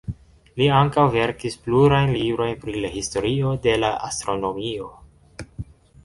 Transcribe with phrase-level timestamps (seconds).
[0.59, 4.89] Li ankaŭ verkis plurajn librojn pri la historio de la astronomio.